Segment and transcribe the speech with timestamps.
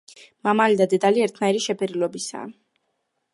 [0.47, 2.49] მამალი და დედალი ერთნაირი შეფერილობისაა.